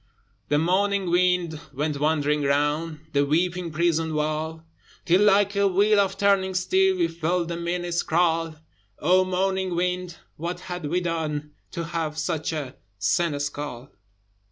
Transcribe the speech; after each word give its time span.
The 0.49 0.57
moaning 0.57 1.11
wind 1.11 1.59
went 1.71 1.99
wandering 1.99 2.41
round 2.41 3.01
The 3.13 3.23
weeping 3.23 3.69
prison 3.69 4.15
wall: 4.15 4.65
Till 5.05 5.21
like 5.21 5.55
a 5.55 5.67
wheel 5.67 5.99
of 5.99 6.17
turning 6.17 6.55
steel 6.55 6.97
We 6.97 7.07
felt 7.07 7.49
the 7.49 7.55
minutes 7.55 8.01
crawl: 8.01 8.55
O 8.97 9.23
moaning 9.23 9.75
wind! 9.75 10.17
what 10.37 10.61
had 10.61 10.85
we 10.87 11.01
done 11.01 11.51
To 11.73 11.83
have 11.83 12.17
such 12.17 12.51
a 12.51 12.77
seneschal? 12.97 13.91